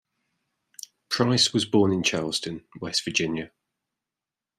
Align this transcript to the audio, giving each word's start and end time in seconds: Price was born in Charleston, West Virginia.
Price 1.09 1.53
was 1.53 1.65
born 1.65 1.91
in 1.93 2.01
Charleston, 2.01 2.65
West 2.79 3.03
Virginia. 3.05 3.51